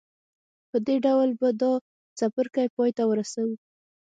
په 0.69 0.77
دې 0.87 0.95
ډول 1.05 1.29
به 1.39 1.49
دا 1.61 1.73
څپرکی 2.19 2.67
پای 2.75 2.91
ته 2.97 3.03
ورسوو 3.07 3.53